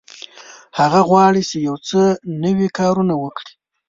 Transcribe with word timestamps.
هغه 0.79 0.99
غواړي 1.09 1.41
چې 1.49 1.57
یو 1.67 1.75
څه 1.89 2.01
نوي 2.43 2.67
کارونه 2.79 3.13
وکړي. 3.23 3.53